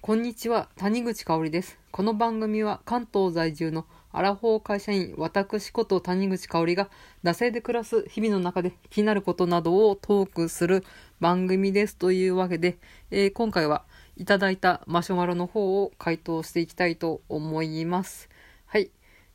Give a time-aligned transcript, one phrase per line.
[0.00, 1.76] こんにちは、谷口香織です。
[1.90, 6.88] この番組は関東在住のアラフォー会社員、私こと谷口香織が、
[7.24, 10.84] 惰性で暮らす日々の中で気になることなどをトークする
[11.20, 11.96] 番組です。
[11.96, 12.78] というわけで、
[13.10, 13.84] えー今回は
[14.16, 18.30] いただいたマシュマロの方を回答していきたいと思います。
[18.66, 18.90] はい、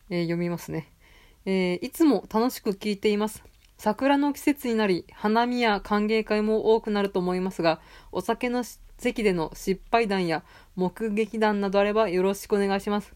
[0.09, 0.91] えー読みますね。
[1.45, 3.43] えーいつも楽しく聞いています。
[3.77, 7.81] 桜の季節になり、花見や歓迎会も多くなると思いますが、
[8.13, 8.63] お酒の
[8.97, 10.43] 席での失敗談や
[10.75, 13.13] 目撃談などあればよろしくお願いします。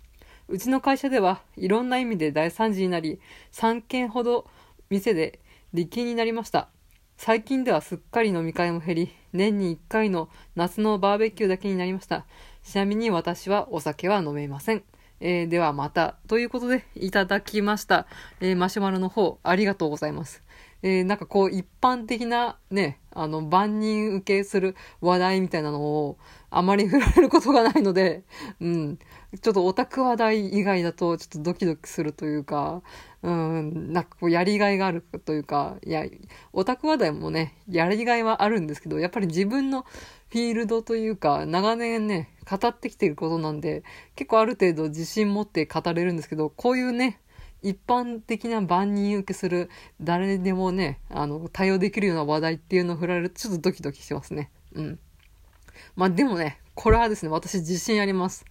[0.49, 3.19] うちの会社ではいろんな意味で大惨事になり、
[3.51, 4.47] 3件ほど
[4.89, 5.39] 店で
[5.73, 6.69] 利金になりました。
[7.17, 12.25] 最近ではすっかり飲み会も減り、年に1回の夏のバーベキューだけになりました。
[12.63, 14.83] ちなみに私はお酒は飲めません。
[15.19, 16.15] えーではまた。
[16.27, 18.07] ということで、いただきました。
[18.39, 20.43] えーマシュマロの方、ありがとうございます。
[20.83, 26.17] えーなんかこう、一般的なね、あの、万人受けする話題みたいなのを、
[26.49, 28.23] あまり振られることがないので、
[28.59, 28.99] うん。
[29.41, 32.83] ちょっとオタク話題以外だと、ちょっとドキドキするというか、
[33.23, 36.05] うん、なんかこう、やりがいがあるというか、いや、
[36.53, 39.81] オタク話題もね、やりがいはあるんですけど、やっぱり自分の
[40.29, 43.83] フィールドというか、長年ね、語ってきていることなんで、
[44.15, 47.19] 結構ある程度自信持って語れるんですけど、こういうね、
[47.61, 49.69] 一般的な万人受けする、
[50.01, 54.51] 誰でもね、あの、対応できるような話題っていうのを振られると、ちょっとドキドキしますね。
[54.73, 54.99] うん。
[55.95, 58.45] まあでもね、これはですね、私自信あります。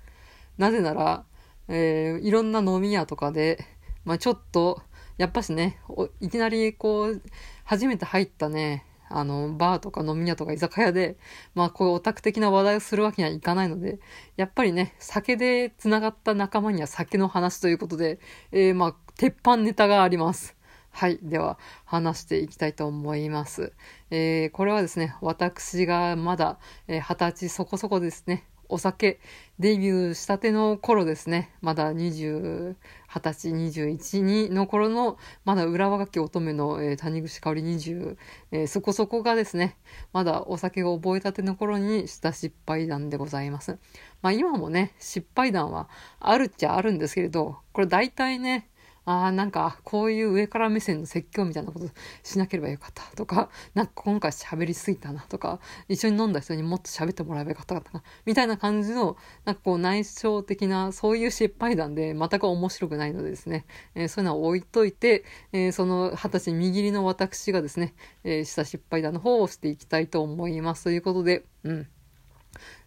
[0.58, 1.24] なぜなら、
[1.68, 3.64] えーいろんな飲み屋とかで、
[4.04, 4.82] まあちょっと、
[5.18, 5.78] やっぱしね、
[6.20, 7.22] いきなりこう、
[7.64, 11.16] 初めて入ったね、あの、バーとか飲み屋とか居酒屋で、
[11.54, 13.98] まあこういうオタク的な話題をするわけにはいかないので、
[14.36, 18.18] やっぱりね、酒で繋がった仲間には酒の話ということで、
[18.52, 20.56] えーまあ、鉄板ネタがあります。
[20.90, 21.18] はい。
[21.22, 23.72] では、話していきたいと思います。
[24.10, 29.20] えーこれはですね、私がまだ、えー二十歳そこそこですね、お酒
[29.58, 32.76] デビューしたての頃ですね、まだ20、
[33.16, 38.16] 二十歳、21、の頃の、まだ浦和垣乙女の、えー谷口香織20、
[38.52, 39.78] えーそこそこがですね、
[40.12, 43.78] まだお酒を覚えたての頃にした失敗談でございます。
[44.20, 45.88] まあ今もね、失敗談は
[46.20, 48.68] あるっちゃあるんですけれど、これ大体ね、
[49.06, 51.88] ああ、なんか、こういう上から目線の説教みたいなこと
[52.24, 67.94] しなければよかったとか、 なんか今回喋りすぎたなとか、一緒に飲んだ人にもっと喋ってもらえばよかったかな、みたいな感じの、なんかこう内省的な、そういう失敗談で全く面白くないのでですね、えーそういうのは置いといて、えーその二十歳右利の私がですね、
[68.24, 70.82] えーした失敗談の方をしていきたいと思います。
[70.82, 71.86] ということで、うん。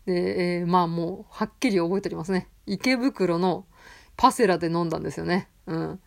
[0.05, 2.49] で、えーまあもう、はっきり覚えておりますね。
[2.65, 3.65] 池袋の
[4.17, 5.47] パセラで飲んだんですよね。
[5.69, 5.99] うん。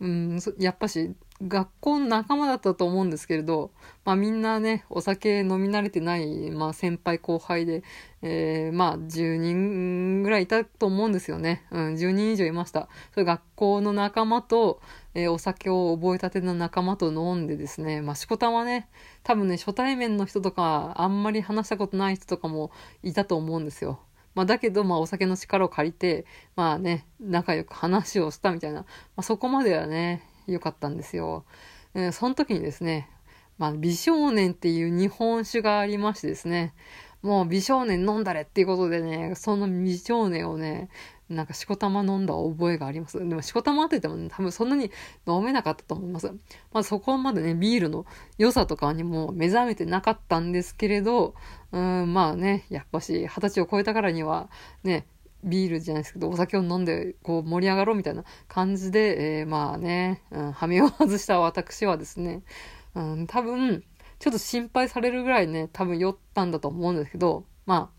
[0.00, 3.72] うん、やっぱし、学校の仲間だったと思うんですけれど、
[4.04, 7.82] まあみんなね、お酒飲み慣れてない、まあ先輩後輩で、
[8.22, 11.64] えーまあ10人ぐらいいたと思うんですよね。
[11.72, 12.88] うん、10人以上いました。
[13.12, 14.80] それ学校の仲間と、
[15.14, 18.88] えーお酒を覚えたての仲間と飲んでですね、まあしこたまね、
[19.24, 22.70] 多分ね、初対面の人とか、あんまり話したことない人とかも
[23.02, 23.98] いたと思うんですよ。
[24.38, 31.44] まあ、だけど、まあ、お酒の力を借りて、まあね、仲良く話をしたみたいな、まあ、そこまではね、良かったんですよ。
[31.94, 33.10] えーその時にですね、
[33.58, 36.72] まあ、美少年っていう日本酒がありましてですね、
[37.20, 40.88] もう美少年飲んだれっていうことでね、その美少年をね、
[41.28, 43.18] なんかしこたま飲んだ覚えがあります。
[43.18, 44.90] でもしこたまって言ってもね、多分そんなに
[45.26, 46.28] 飲めなかったと思います。
[46.72, 48.06] まあそこまでね、ビールの
[48.38, 51.34] 良さとかにも目覚めてなかったんですけれど、
[51.72, 54.48] うん、まあね、やっぱし二十歳を超えたからには、
[54.84, 55.06] ね、
[55.44, 62.42] ビールじゃないですけど、お酒を飲んで、こう、盛り上がろうみたいな感じで、えーまあね、うん、羽目を外した私はですね、
[62.94, 63.84] うん、多分、
[64.18, 67.97] ちょっと心配されるぐらいね、多分酔ったんだと思うんですけど、まあ、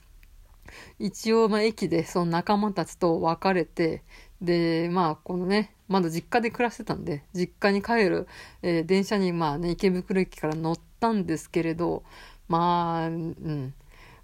[0.99, 4.03] 一応、まあ、駅でその仲間たちと別れて、
[4.41, 8.27] で、まあ、このね、まだ実家で暮らしてたんで、実家に帰る、
[8.61, 12.03] えー電車に、まあね、池袋駅から乗ったんですけれど、
[12.47, 13.73] まあ、うん。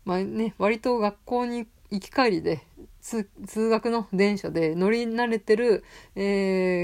[0.06, 2.62] まあね、割と学校に行き帰りで、
[3.02, 5.84] 通学の電車で乗り慣れてる、
[6.16, 6.22] え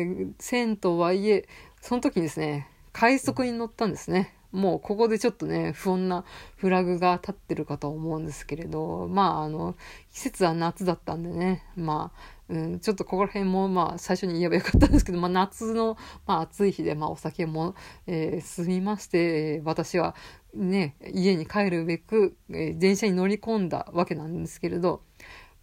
[0.07, 1.47] ー線とはいえ、
[1.81, 4.33] その時にですね、快速に乗ったんですね。
[4.51, 6.25] もうここでちょっとね、不穏な
[6.57, 9.75] フラグが立ってるかと思うんですけれど、まああの、
[10.11, 17.75] 季節は夏だったんでね、まあ、うん、ちょっとここら辺もまあ最初に言えばよかったんですけど、まあ夏の、まあ暑い日で、まあお酒も、
[18.07, 20.15] えー済みまして、私は
[20.53, 25.01] ね、家に帰るべく、えー電車に乗り込んだわけなんですけれど、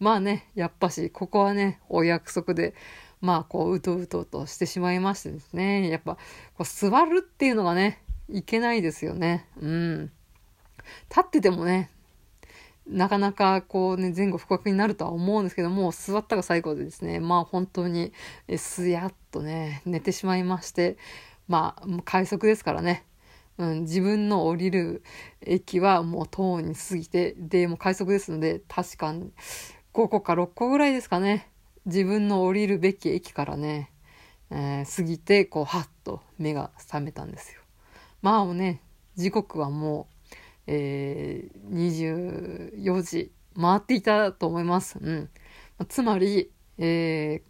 [0.00, 2.74] まあね、やっぱし、ここはね、お約束で、
[3.20, 5.88] まあ、こう、うとうととしてしまいましてですね。
[5.90, 6.16] やっぱ、
[6.56, 9.46] こう座るっていうのがね、いけないですよね。
[9.60, 10.12] うん。
[11.10, 11.90] 立っててもね、
[12.86, 18.12] なかなかこうね、前後不覚になるとは思うんですけども、座ったが最後でですね、まあ本当に、
[18.56, 20.96] すやっとね、寝てしまいまして、
[21.48, 23.04] まあ、快速ですからね、
[23.56, 25.02] うん、自分の降りる
[25.40, 29.32] 駅はもうとうに過ぎて、で、もう快速ですので、確かに
[29.94, 31.50] 5個か6個ぐらいですかね。
[31.86, 33.90] 自分の降りるべき駅からね、
[34.50, 37.57] えー、過ぎて、こう、はっと目が覚めたんですよ。
[38.22, 38.82] まあもうね、
[39.16, 40.34] 時刻はもう、
[40.66, 44.98] えー、24時回っていたと思います。
[45.00, 45.28] うん。
[45.88, 47.42] つまり、え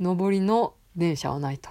[0.00, 1.70] ー、上りの電車はないと。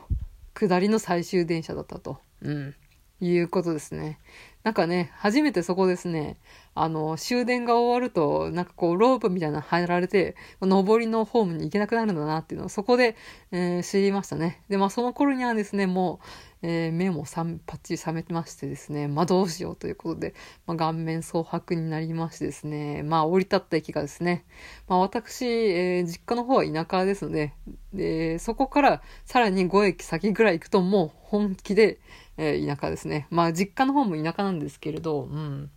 [0.54, 2.20] 下りの最終電車だったと。
[2.42, 2.76] うん。
[3.22, 4.20] いうことですね。
[4.64, 6.38] なんかね、初めてそこですね、
[6.82, 13.18] あの、終電が終わると、なんかこう、ロープみたいなの入られて、上りのホームに行けなくなるんだなっていうのをそこで、
[13.52, 14.64] えー、知りましたね。
[14.70, 16.22] で、まあその頃にはですね、も
[16.62, 20.34] う、えー、目もさパッチリ覚めてましてですね、まあどうしようということで、
[20.68, 24.46] まあ顔面蒼白になりましてですね、まあ降り立った駅がですね、
[24.88, 27.54] まあ私、えー、実家の方は田舎ですので、
[27.94, 32.00] で、そこからさらに5駅先ぐらい行くともう本気で、
[32.38, 33.28] えー、田舎ですね。
[33.32, 35.70] まあ実家の方も田舎なんですけれど、うん。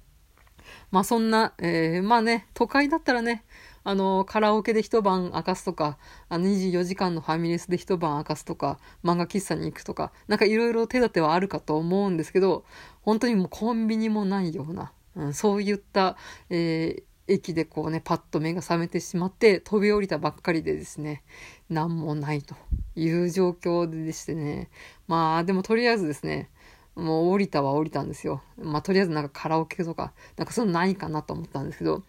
[0.90, 3.44] まあそんな、えー、まあね、都会だったらね、
[3.84, 5.98] あの、カラオケで一晩明かすとか、
[6.28, 12.64] あの24時間のファミレスで一晩明かすとか、漫画喫茶に行くとか、なんかいろいろ手立てはあるかと思うんですけど、
[13.02, 16.16] 本当にもうコンビニもないような、うん、そういった、
[16.48, 21.22] えー、駅でこうね、パッと目が覚めてしまって、飛び降りたばっかりでですね、
[21.68, 22.54] 何もないと
[22.94, 24.70] いう状況でしてね。
[25.08, 26.50] まあ、でもとりあえずですね、
[26.94, 28.42] もう降りたは降りたんですよ。
[28.58, 32.02] まあ、とりあえずなんかカラオケとか、なんかそういうのないかなと思ったんですけど、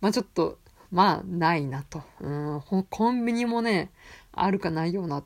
[0.00, 0.58] まあちょっと、
[0.92, 2.02] まあ、ないなと。
[2.20, 3.90] うん、コンビニもね、
[4.30, 5.24] あるかないような、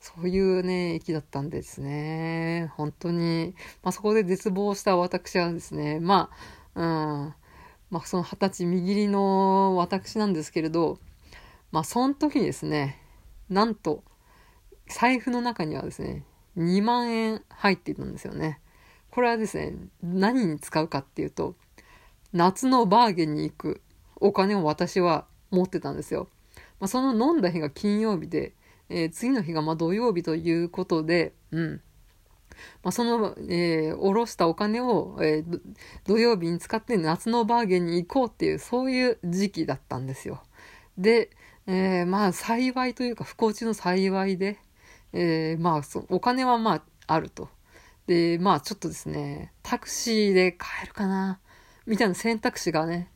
[0.00, 2.70] そういうね、駅だったんですね。
[2.76, 3.54] 本当に。
[3.82, 6.30] まあ、そこで絶望した私はですね、ま
[6.74, 6.82] あ、う
[7.26, 7.34] ん、
[7.90, 11.00] まあ、その二十歳右りの私なんですけれど、
[11.72, 13.02] まあ、その時にですね、
[13.48, 14.04] なんと、
[14.86, 16.24] 財布の中にはですね、
[16.58, 18.60] 2万円入っていたんですよね。
[19.10, 21.56] これはですね、何に使うかっていうと、
[22.32, 23.80] 夏のバーゲンに行く
[24.16, 26.28] お金を私は持ってたんですよ。
[26.80, 28.54] まあ、その飲んだ日が金曜日で、
[28.88, 31.80] えー、次の日がま土曜日ということで、うん。
[32.82, 35.60] まあ、その、えー、下ろしたお金を、えー、
[36.06, 40.42] 土曜日に使って夏のバーゲンに行こうっていう、そういう時期だったんですよ。
[40.96, 41.30] で、
[41.66, 44.58] えー、まあ、幸いというか、不幸中の幸いで、
[45.12, 47.48] えー、まあそ、お金はまあ、あると。
[48.06, 51.40] で、まあ、ちょっとですね、タクシーで帰るかな、
[51.86, 53.10] みたいな選択肢がね、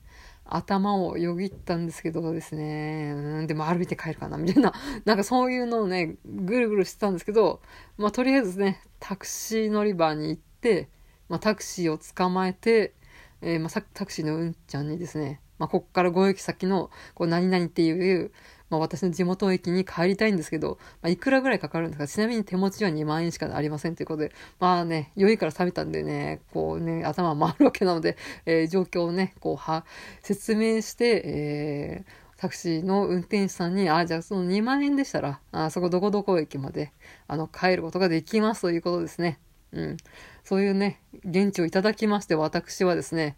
[0.44, 4.72] 頭をよぎったんですけどですね、うん、でも歩いて帰るかな、みたいな、
[5.04, 7.62] なんかそういうのをね、ぐるぐるしてたんですけど、
[7.96, 10.88] まあとりあえずね、タクシー乗り場に行って、
[11.28, 12.94] まあタクシーを捕まえて、
[13.40, 18.32] えー、まあタクシーのうんちゃんにですね、まあこっから5駅先の、こう何々っていう、
[18.72, 22.08] まあ、私の地元駅に帰りたいんですけど、まあ、いくらぐらいかかるんですか？
[22.08, 28.16] ちなみに手持ちは2万円しかありませんということで、まあね、酔いから冷めたんでね、こうね、頭回るわけなので、
[28.46, 29.84] えー、状況をね、こう、は、
[30.22, 36.92] 説明して、えー、タクシーの運転手さんに、あ、じゃあその2万円でしたら、あそこどこどこ駅まで、
[37.28, 39.38] あの、帰ることができますということですね。
[39.72, 39.96] うん。
[40.44, 43.36] そういうね、現地をいただきまして、私はですね、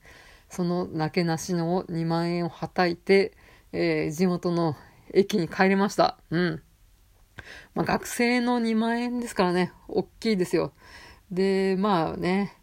[0.48, 3.32] そのなけなしの2万円をはたいて、
[3.72, 4.76] えー、地元の
[5.12, 6.18] 駅に帰りました。
[6.30, 6.62] うん。
[7.74, 10.72] まあ、学生の2万円ですからね、大きいですよ。
[11.30, 12.56] で、まあね、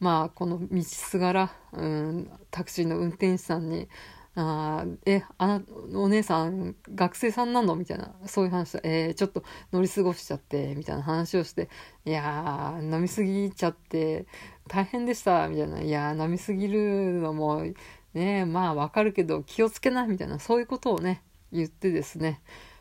[0.00, 3.88] まあ、この道すがら、うん、タクシーの運転手さんに、
[4.36, 5.62] あえ、あな、
[5.94, 7.76] お姉さん、学生さんなの？
[7.76, 11.68] みたいな、そういう話で、えー、ちょっと乗り過ごしちゃって、みたいな話をして、
[12.04, 14.26] いやー、飲みすぎちゃって、
[14.68, 17.64] 大変でした、みたいな、いや、飲みすぎるのも、
[18.12, 21.22] ねまあわかるけど、気をつけな、みたいな、そういうことをね、
[21.52, 22.40] 言ってですね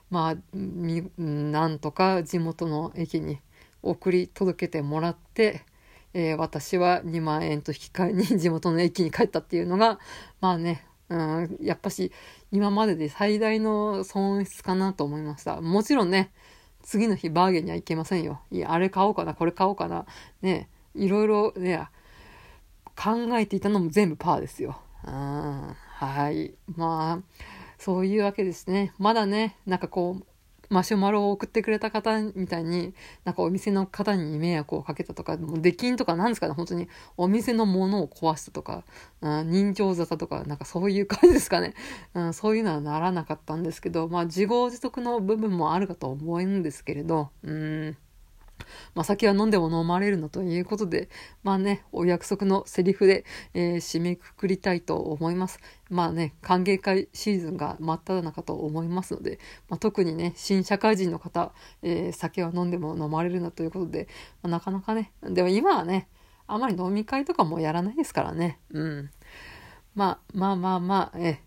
[0.09, 0.57] まあ
[1.17, 3.39] なんとか地元の駅に
[3.81, 5.63] 送り届けてもらって、
[6.13, 9.99] えー、私は2万円と引き換えに地元の駅に帰ったっていうのが
[10.41, 12.11] まあねうんやっぱし
[12.51, 16.31] 今までで最大の損失かなと思いましたもちろんね
[16.83, 20.05] 次の日バーゲンには行けませんよいやあれ買おうかなこれ買おうかな
[20.41, 21.87] ねいろいろね
[22.95, 24.77] 考えていたのも全部パーですよ。
[25.05, 26.53] うん、はい。
[26.75, 27.19] まあ、
[27.83, 28.93] そういうわけですね。
[28.97, 32.93] まだね、なんかこう、マシュマロを送ってくれた方みたいに、
[33.25, 36.87] なんかお店の方に迷惑をかけたとか、もう出禁とかなんですかね、本当に
[37.17, 38.85] お店のものを壊したとか、
[39.19, 41.73] うん、人情沙汰とか、なんかそういう感じですかね。
[42.13, 47.97] うん、そういうのはならなかったんですけど、まあ自業自得の部分もあるかと思うんですけれど、うん、
[48.95, 51.09] まあ、酒は飲んでも飲まれるなということで、
[51.43, 55.59] まあね、お約束のセリフで、えー、締めくくりたいと思います。
[55.89, 64.07] まあね、歓迎会シーズンが真っ只中と思いますので、まあ、特にね、新社会人の方、えー、酒は飲んでも飲まれるなということで、
[64.41, 66.07] まあ、なかなかね、でも今はね、
[66.47, 68.59] あまり飲み会とかもやらないですからね。
[68.71, 69.09] うん。
[69.95, 71.39] まあまあまあまあ、え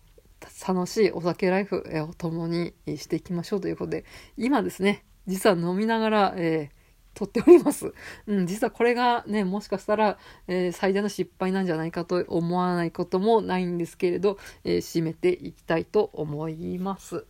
[0.67, 4.05] 楽しいお酒ライフを共にしていきましょうということで、
[4.37, 6.76] 今ですね、実は飲みながら、えー、
[7.17, 7.93] 撮っております。
[8.27, 17.25] うん、実はこれがね、もしかしたら、えー、最大の失敗なんじゃないかと思わないこともないんですけれど、えー、締めていきたいと思います。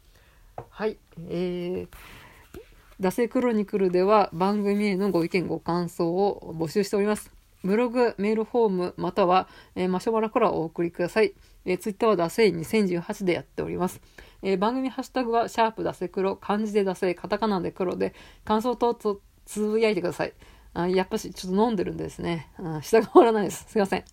[0.69, 0.97] はい。
[1.29, 2.59] えー、
[2.99, 7.31] 惰性クロニクルでは番組へのご意見ご感想を募集しております。
[7.63, 11.33] ブログ、メールフォーム、または、えー、マシュマロからお送りください。
[11.65, 14.01] えー、ツイッターはダセイ2018でやっております。
[14.41, 18.13] えー、番組ハッシュタグは、シャープダセ黒、漢字でダセイ、カタカナで黒で、
[18.45, 20.33] 感想等々つぶやいてください。
[20.73, 22.51] あやっぱし、ちょっと飲んでるんですね。
[22.59, 23.65] あ下が終わらないです。
[23.67, 24.03] すいません。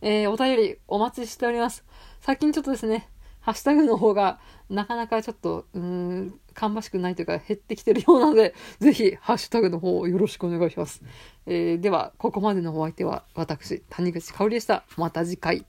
[0.00, 1.84] えー、お便りお待ちしております。
[2.20, 3.10] 最近ちょっとですね、
[3.40, 11.02] ハッシュタグの方がなかなかちょっと、うーん、芳しくないというか減ってきてるようなので、ぜひハッシュタグの方をよろしくお願いします。
[11.44, 14.84] えー、では、ここまでのお相手は私、谷口香織でした。
[14.96, 15.66] また次回。